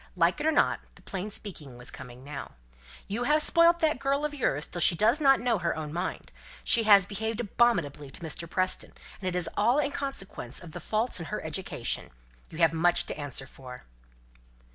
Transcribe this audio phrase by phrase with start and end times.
[0.15, 2.53] Like it or not, the plain speaking was coming now.
[3.07, 6.31] "You have spoilt that girl of yours till she does not know her own mind.
[6.63, 8.49] She has behaved abominably to Mr.
[8.49, 12.09] Preston; and it is all in consequence of the faults in her education.
[12.49, 13.83] You have much to answer for."